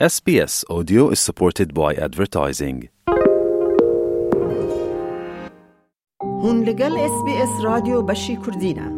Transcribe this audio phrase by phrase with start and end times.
[0.00, 2.88] SBS Audio is supported by advertising.
[6.22, 8.92] هون لگل اس بی اس رادیو بشی کردینه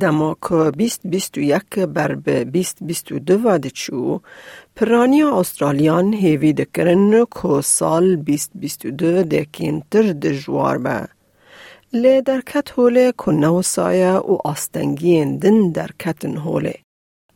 [0.00, 4.20] دماک بیست بیست و یک بر به بیست بیست و دو واده چو
[4.76, 11.08] پرانی آسترالیان هیوی دکرن که سال بیست بیست و دو دکین تر دجوار به
[11.92, 16.74] لی در کت هوله کنه و سایه و آستنگین دن در کتن هوله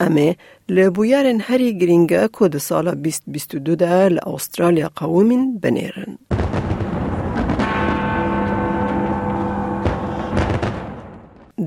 [0.01, 0.37] امه
[0.69, 6.19] لبویارن هری گرینگه که ده سال 2022 ده لأسترالیا قومین بنیرن.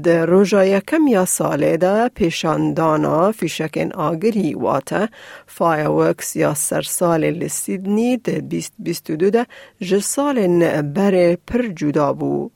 [0.03, 1.25] ده روژا یکم یا
[2.15, 5.07] پیشاندانا فیشکن آگری واتا
[5.47, 9.45] فایوکس یا سرسال لسیدنی ده 2022 ده
[9.81, 10.47] جسال
[10.81, 12.49] بره پر جدا بو.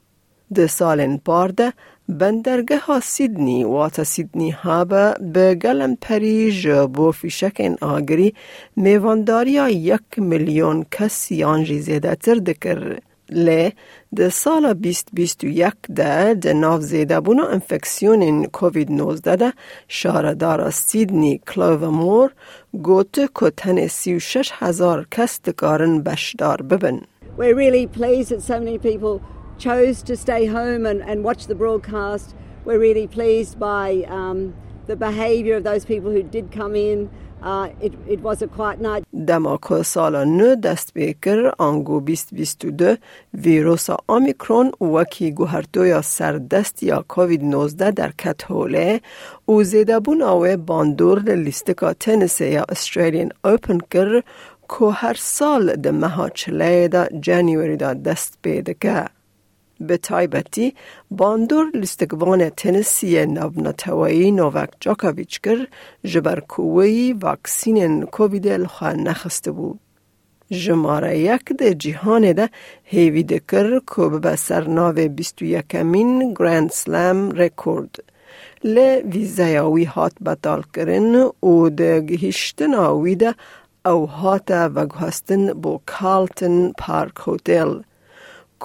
[0.53, 1.73] ده سال پارده
[2.09, 4.85] بندرگه ها سیدنی واتا سیدنی ها
[5.33, 8.33] به گلم پریج بو فیشک آگری
[8.75, 12.99] میوانداری یک میلیون کسی آنجی زیده تر دکر.
[13.29, 13.73] لی
[14.15, 19.53] ده سال 2021 ده ده ناف زیده بونا انفکسیون کووید 19 ده
[19.87, 22.31] شاردار سیدنی کلوو مور
[22.83, 27.01] گوت که تن 36 هزار کس دکارن بشدار ببن.
[27.37, 29.21] We're really pleased that so many people
[29.59, 32.35] chose to stay home and, and watch the broadcast.
[32.65, 34.55] We're really pleased by um,
[34.87, 37.09] the behaviour of those people who did come in.
[37.41, 39.03] Uh, it, it was a quiet night.
[39.27, 42.95] دماکو سالا نو دست بیکر آنگو بیست بیست دو
[43.33, 49.01] ویروس آمیکرون وکی گوهرتو یا سردست یا کووید 19 در کت هوله
[49.47, 54.21] و زیده بون آوه باندور لیستکا تنس یا استرالین اوپن کر
[54.69, 59.18] که هر سال ده مها چله دا جانیوری دا دست بیده که.
[59.81, 60.73] به تایبتی
[61.11, 65.67] باندور لستگوان تنسی نوونتوایی نووک جاکاویچ کر
[66.03, 69.79] جبر کووی واکسین کووید الخوا نخسته بود.
[70.51, 72.49] جماره یک ده جهان ده
[72.83, 77.95] هیوی ده کر که به سرناو بیستو یکمین گراند سلام رکورد.
[78.63, 83.35] لی ویزایاوی هات بطال کرن و ده گهشتن آوی ده
[83.85, 87.81] او هات و گهستن بو کالتن پارک هوتل.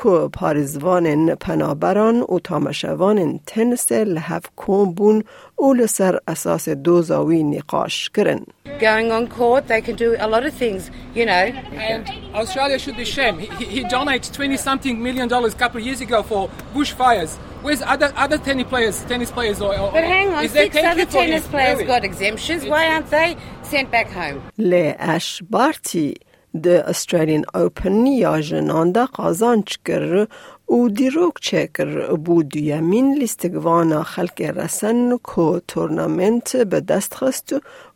[0.02, 5.24] که پارزوان پنابران و تامشوان تنس لحف کون بون
[5.58, 8.40] و لسر اساس دوزاوی نقاش کرن.
[8.80, 11.44] Going on court, they can do a lot of things, you know.
[11.90, 12.02] And
[12.34, 13.40] Australia should be shamed.
[13.40, 17.36] He, he donated 20 something million dollars a couple of years ago for bushfires.
[17.64, 21.46] Where's other other tennis players, tennis players or, or But hang on, six other tennis
[21.46, 22.62] players got exemptions.
[22.72, 24.42] Why aren't they sent back home?
[24.58, 26.14] لی اش بارتی
[26.62, 30.26] ده استرالین اوپن یا جنانده قازانچ کر
[30.68, 37.52] و دیروک چکر بود یمین لیستگوانا خلق رسن که تورنامنت به دست خست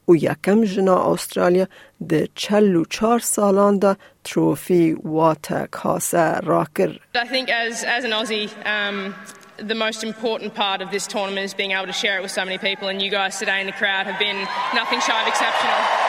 [0.09, 1.67] و یکم جنا استرالیا
[2.11, 7.01] و چار سالان ده تروفی واتا کاسه را کر.
[7.15, 9.15] I think as, as an Aussie, um,
[9.59, 12.45] the most important part of this tournament is being able to share it with so
[12.45, 14.41] many people, and you guys today in the crowd have been
[14.75, 16.08] nothing shy of exceptional.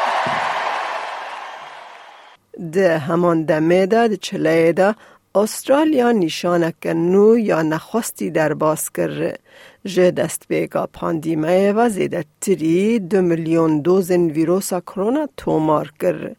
[2.59, 4.95] ده همان دمه ده ده چله ده
[5.35, 9.37] استرالیا نشانک نو یا نخواستی در باز کر
[9.85, 16.35] جه دست بیگا پاندیمه و زیده تری دو میلیون دوزن ویروسا کرونا تومار کر.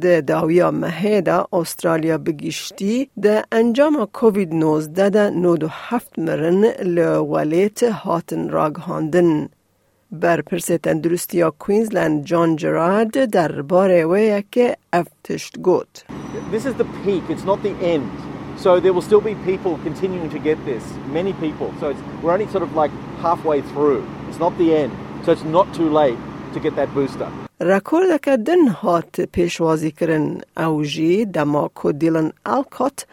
[0.00, 7.82] ده داویا مهه استرالیا بگیشتی ده انجام کووید 19 ده نود و هفت مرن لولیت
[7.82, 9.48] هاتن راگهاندن.
[10.12, 16.04] برپرس تندرستی کوینزلند جان جرارد در باره وی که افتشت گوت.
[16.52, 18.10] This is the peak, it's not the end.
[18.64, 20.84] So there will still be people continuing to get this,
[21.18, 21.68] many people.
[21.80, 22.92] So it's, we're only sort of like
[23.26, 24.00] halfway through.
[24.28, 24.92] It's not the end.
[25.24, 26.18] So it's not too late
[26.54, 27.28] to get that booster.
[27.60, 33.06] رکورد که دن هات پیشوازی کرن اوجی دماکو دیلن الکات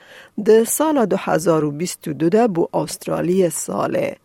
[0.45, 4.15] ده سال 2022 ده بو استرالی ساله.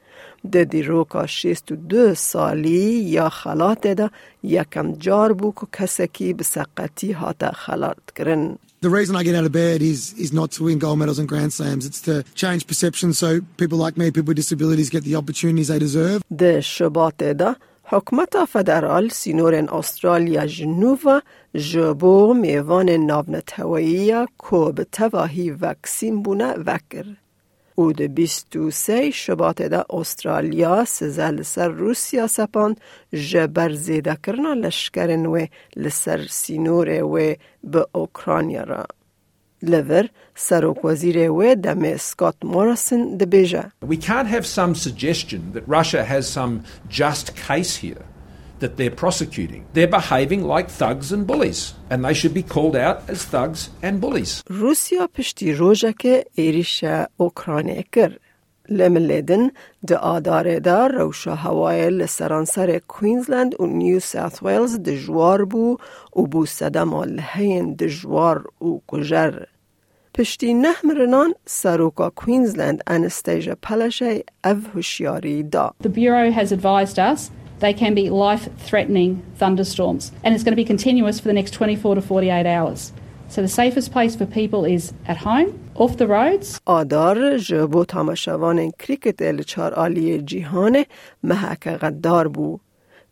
[0.53, 4.10] ده دیروکا 62 سالی یا خلات ده
[4.43, 8.58] یکم جار بو که کسکی بسقتی هات خلات کرن.
[8.85, 11.26] The reason I get out of bed is is not to win gold medals and
[11.32, 11.87] grand slams.
[11.88, 15.79] It's to change perception so people like me, people with disabilities, get the opportunities they
[15.79, 16.20] deserve.
[16.38, 21.00] ده شبات ده حکمت فدرال سینورن استرالیا جنوب
[21.55, 24.12] جبو میوان ناونتوایی
[24.50, 27.05] که به تواهی وکسین بونه وکر.
[27.75, 27.93] او
[28.56, 32.81] و سی شبات ده استرالیا سزل سر روسیا سپاند
[33.12, 37.35] جبر زیده کرنا لشکرن و لسر سینور و
[37.65, 38.87] به اوکرانیا را.
[39.62, 43.65] لور سروک وزیر و دم سکات مورسن ده بیجه.
[43.87, 48.13] We can't have some suggestion that Russia has some just case here.
[48.64, 49.62] That they're prosecuting.
[49.75, 54.00] They're behaving like thugs and bullies, and they should be called out as thugs and
[54.05, 54.32] bullies.
[54.49, 56.84] روسیا پشتی روژک ایریش
[57.16, 58.12] اوکراینه کر.
[58.69, 59.50] لملیدن
[59.88, 65.76] د آدار دا روشا هوای لسرانسر کوینزلند و نیو ساوت ویلز دجوار بو
[66.17, 69.34] و بو صدم لحین دجوار و کجر.
[70.14, 75.75] پشتی نه مرنان سروکا کوینزلند انستیجا پلشه او هوشیاری دا.
[75.82, 77.31] The Bureau has advised us
[77.63, 81.95] they can be life-threatening thunderstorms and it's going to be continuous for the next 24
[81.95, 82.94] to 48 hours.
[83.33, 86.60] So the safest place for people is at home, off the roads.
[86.66, 90.86] آدار جبو تامشوان کریکت لچار آلی جیهان
[91.24, 92.60] محک غدار بو.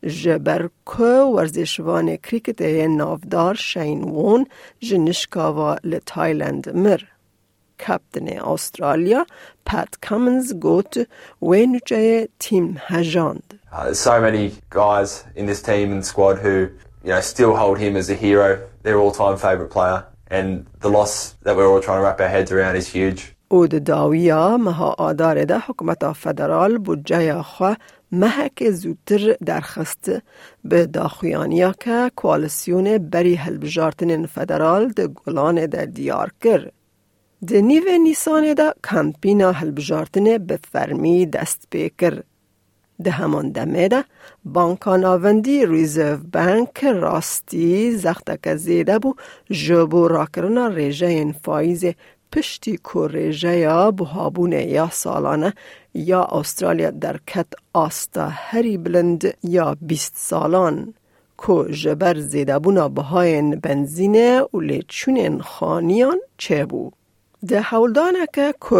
[0.03, 4.45] جبر که ورزشوان کریکت نافدار شین وون
[4.79, 7.01] جنشکاوا لتایلند مر.
[7.79, 9.25] کپتن استرالیا
[9.65, 11.07] پت کامنز گوت
[11.41, 13.59] وینوچه تیم هجاند.
[13.71, 16.55] Uh, there's so many guys in this team and squad who,
[17.03, 18.49] you know, still hold him as a hero,
[18.83, 20.05] their all-time favourite player,
[20.37, 21.13] and the loss
[21.43, 23.21] that we're all trying to wrap our heads around is huge.
[23.51, 27.73] او د داویا مها آدار ده حکومت فدرال بودجه خو
[28.11, 30.11] محک زودتر درخست
[30.63, 36.71] به داخویانیا که کوالسیون بری هلبجارتن فدرال ده گلان ده دیار کر.
[37.47, 42.23] ده نیو نیسان ده کمپینا هلبجارتن به فرمی دست بکر.
[43.06, 44.04] ده همان دمه ده.
[44.44, 49.14] بانکان آوندی ریزرو بانک راستی زختک زیده بو.
[49.50, 51.84] جبو راکرنا ریجه این فایز
[52.32, 55.50] پشتی کو ریجه یا بهابون یا سالانه
[55.94, 60.94] یا استرالیا در کت آستا هری بلند یا بیست سالان.
[61.36, 66.90] کو جبر زیده بونا بهاین بنزینه و لیچونین خانیان چه بو؟
[67.48, 67.60] ده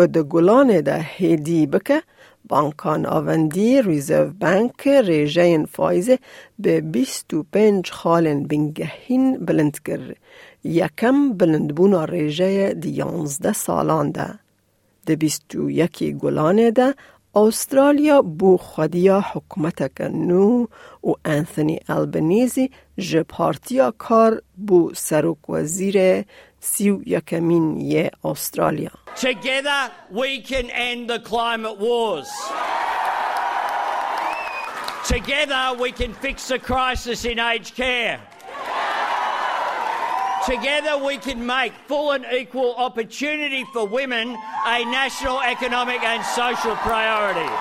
[0.06, 2.03] ده گلانه ده هیدی بکه
[2.49, 6.19] بانکان آوندی ریزرو بانک ریجه فایزه
[6.59, 10.17] به 25 خالن بنگهین بلند کرد.
[10.64, 14.38] یکم بلند بونا ریجه دی 11 سالان ده.
[15.06, 16.94] ده 21 گلانه ده
[17.35, 20.67] استرالیا بو خودیا حکومت کنو
[21.05, 24.43] و انثونی البنیزی جه پارتیا کار
[24.94, 25.50] سروک
[29.17, 32.31] Together we can end the climate wars.
[35.05, 38.20] Together we can fix the crisis in aged care.
[40.47, 44.37] Together we can make full and equal opportunity for women
[44.67, 47.53] a national economic and social priority.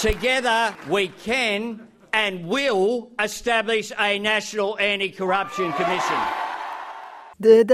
[0.00, 6.41] Together we can and will establish a national anti corruption commission.
[7.44, 7.72] د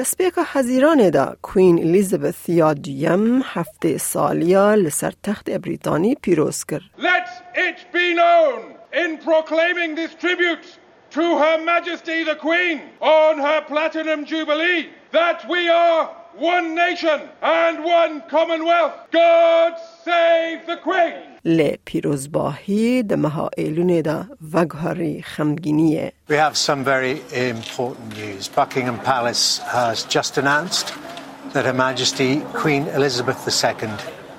[0.53, 6.83] حزیران دا کوین الیزابث یا دویم هفته سالیا لسر تخت بریتانی پیروز کرد.
[6.99, 8.61] Let it be known
[8.93, 10.67] in proclaiming this tribute
[11.11, 17.84] to Her Majesty the Queen on her Platinum Jubilee that we are one nation and
[17.84, 18.96] one commonwealth.
[19.12, 21.34] God save the Queen!
[21.46, 26.12] لی پیروزباهی د مها ایلونه دا وگهاری خمگینیه.
[26.30, 27.16] We have some very
[27.52, 28.48] important news.
[28.48, 30.94] Buckingham Palace has just announced
[31.54, 33.90] that Her Majesty Queen Elizabeth II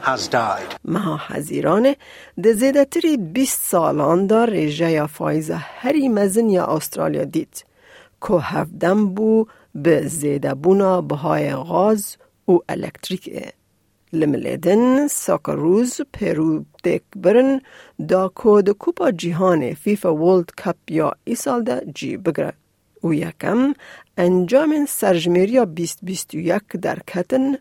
[0.02, 0.76] has died.
[0.84, 1.94] مها حزیران
[2.42, 7.64] د زیده تری 20 سالان دا ریجه یا فایزه هری مزن یا استرالیا دید.
[8.20, 9.46] که هفدم بو
[9.83, 12.17] به زیده بونا بهای غاز
[12.47, 13.53] و الکتریک
[14.13, 17.61] لملیدن ساکروز پیرو دیک برن
[18.09, 22.53] دا کود کوپا جیهان فیفا ورلد کپ یا ای سال دا جی بگره.
[23.03, 23.73] و یکم
[24.17, 27.55] انجام سرجمیریا 2021 در کتن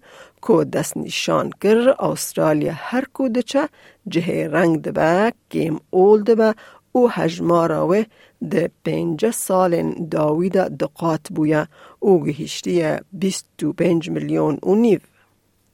[0.46, 3.68] که دست نشان کر استرالیا هر کودچه
[4.08, 6.54] جه رنگ دبه گیم اول دبه
[6.92, 8.04] او هجمارا و
[8.50, 11.66] ده پنج سال داوید دقات بویا
[11.98, 14.98] او گهشتی 25 میلیون و نیو.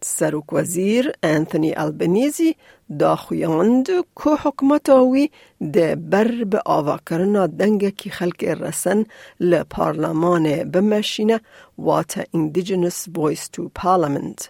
[0.07, 2.57] سروک وزیر انتونی البنیزی
[2.99, 5.31] دا خویاند که حکمت آوی
[5.73, 9.05] ده بر به آوا کرنا دنگ کی خلق رسن
[9.41, 11.41] لپارلمان بمشینه
[11.79, 14.49] وات Indigenous Voice to Parliament.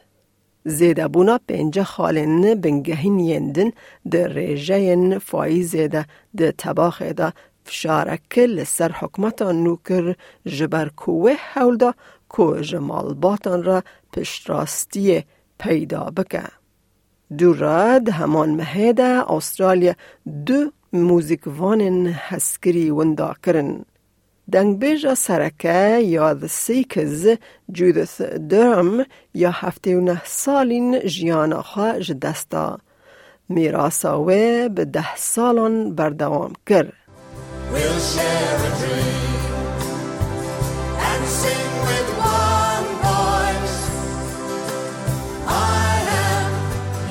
[0.67, 3.71] زیده بونا پنج خالن بنگهین یندن
[4.11, 6.07] ده ریجه فایزه ده
[6.37, 7.33] ده تباخ ده
[7.65, 10.15] فشارک لسر حکمتا نوکر
[10.47, 11.95] جبر کوه حول ده
[12.37, 14.51] که جمال باتان را پشت
[15.59, 16.43] پیدا بکه.
[17.39, 19.95] دو راد همان مهده استرالیا
[20.47, 23.85] دو موزیکوان هسکری وندا کرن.
[24.53, 27.39] دنگ بیجا سرکه یا The Seekers
[27.73, 29.05] جودث درم
[29.35, 32.79] یا هفته و نه سالین جیانا خواه جدستا
[33.49, 34.27] میراسا و
[34.69, 37.04] به ده سالان بردوام کرد.
[37.73, 39.41] We'll share a dream
[41.09, 43.79] and sing with one voice.
[45.47, 45.93] I
[46.31, 46.51] am,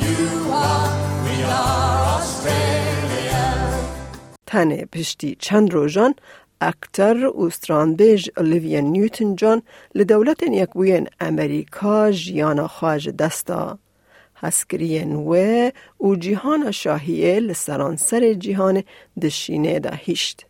[0.06, 0.24] you
[0.68, 0.92] are,
[1.26, 3.44] we are Australia.
[4.46, 6.14] تنه پشتی چند روژان
[6.62, 9.62] اکتر استرانبیج اولیویا نیوتن جان
[9.96, 13.78] لدولت یکوین امریکا جیانا خواج دستا.
[14.44, 18.84] هسکرین و او جیهان شاهیه لسرانسر جیهان
[19.22, 20.46] دشینه ده هیشت.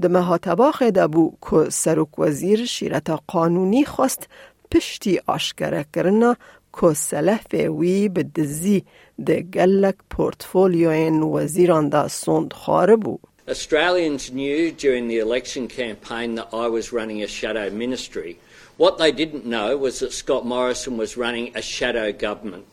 [0.00, 4.28] ده مهاتباخ ده بو که سروک وزیر شیرتا قانونی خواست
[4.70, 6.36] پشتی آشکره کرنا
[6.80, 8.84] که سلف وی به دزی
[9.26, 13.18] ده گلک پورتفولیوین وزیران ده سوند خاره بو.
[13.48, 18.38] Australians knew during the election campaign that I was running a shadow ministry.
[18.76, 22.64] What they didn't know was that Scott Morrison was running a shadow government.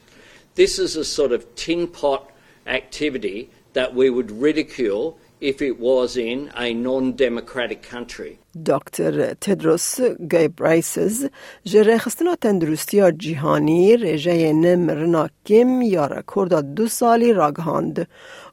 [0.59, 2.23] This is a sort of tin pot
[2.67, 8.39] activity that we would ridicule if it was in a non democratic country.
[8.67, 11.27] دکتر تدروس گیبرایسز
[11.65, 18.09] جره خستنا تندرستی جیهانی رژه نمرنا کم یا رکورد دو سالی راگهاند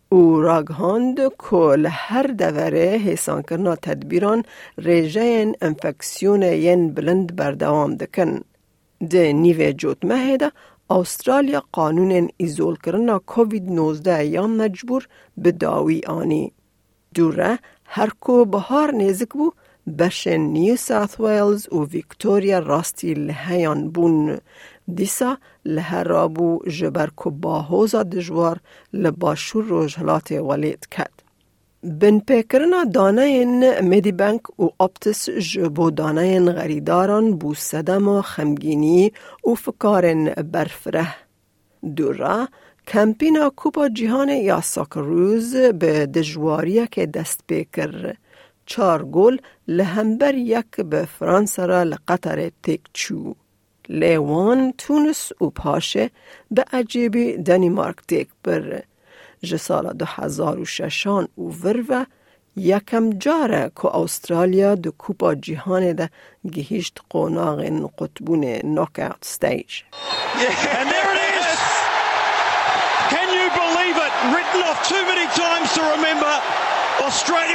[0.10, 4.44] او راگهاند کل هر دوره حسان کرنا تدبیران
[4.78, 8.42] رژه انفکسیون ین بلند بردوام دکن.
[9.10, 10.52] ده نیوه جوت مهده
[10.91, 16.53] استرالیا قانون ایزول کرنا کووید 19 یا مجبور به داوی آنی.
[17.15, 19.51] دوره هر کو بهار نزک بو
[19.99, 24.39] بش نیو ساوث ویلز و ویکتوریا راستی لهیان بون
[24.95, 28.61] دیسا لهرابو جبر کو باهوزا دجوار
[28.93, 31.16] لباشور روژهلات ولید کد.
[31.16, 31.16] بن پیکرنا
[32.93, 39.13] دانه این میدی بانک و اپتس جبو دانه این غریداران بو صدم و خمگینی
[39.47, 41.15] و فکارن برفره.
[41.97, 42.49] دورا
[42.89, 48.15] کمپینا کوپا جیهان یا ساکروز به دجواریه که دست بکر
[48.67, 49.37] چار گل
[49.69, 53.35] لهمبر یک به فرانسه را لقطر تک چو.
[53.89, 56.11] لیوان تونس و پاشه
[56.51, 58.83] به عجیبی دنیمارک تک بر
[59.44, 62.06] جسال دو هزار و ششان و ورو
[62.56, 66.10] یکم جاره که استرالیا دو کوپا جیهان ده
[66.52, 69.82] گهیشت قوناغ قطبون نوک اوت ستیج
[70.80, 71.60] And there it is!
[73.14, 74.14] Can you believe it?
[74.34, 76.34] Written off too many times to remember.
[77.08, 77.52] Australia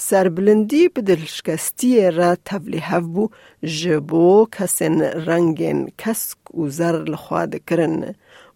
[0.00, 3.28] سربلندی به دلشکستی را تبلیه بو
[3.64, 8.14] جبو کسین رنگین کسک و زر لخواد کرن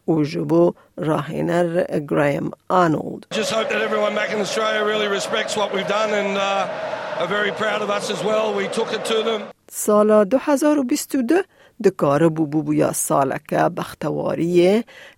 [0.08, 3.26] و جبو راهنر گرایم آنولد.
[3.34, 7.30] Just hope that everyone back in Australia really respects what we've done and uh, are
[7.38, 8.44] very proud of us as well.
[8.54, 9.42] We took it to them.
[9.70, 11.22] سال 2022
[11.86, 14.74] دکارەبوو بووبووە ساڵەکە بەختەواریە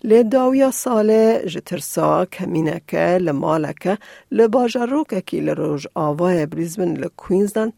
[0.08, 3.94] لێداویە ساڵێ ji ترسا کەمینەکە لە مالەکە
[4.36, 7.70] لە باژەڕۆکێکی لە ڕۆژ ئاوایە بریزبن لە کوینزدان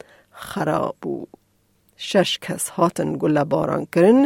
[0.46, 1.26] خراب بوو.
[2.08, 4.20] شش کەس هاتن گوڵە بارانکردن،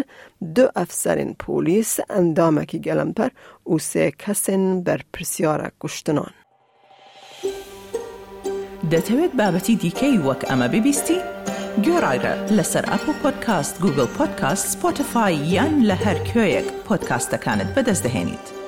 [0.54, 3.30] دو ئەفسەرین پۆلیس ئەندامەکی گەلمپەر
[3.72, 6.34] و سێ کەسن بەرپرسیارە کوشتنان.
[8.92, 11.18] دەتەوێت بابەتی دیکەی وەک ئەمە ببیستی؟
[11.85, 18.58] گۆڕایرە لەسەر ئەپ و پۆدکاست گوگل پۆدکاست سپۆتفاای یان لە هەر کوێیەک پۆدکاستەکانت بەدەستدەێنیت.